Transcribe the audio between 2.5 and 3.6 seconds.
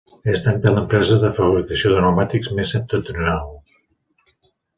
més septentrional.